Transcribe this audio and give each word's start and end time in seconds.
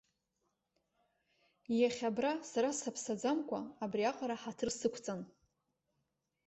Иахьа 1.79 2.07
абра, 2.11 2.33
сара 2.51 2.69
саԥсаӡамкәа, 2.79 3.59
абри 3.83 4.03
аҟара 4.09 4.41
ҳаҭыр 4.41 4.69
сықәҵан. 4.79 5.21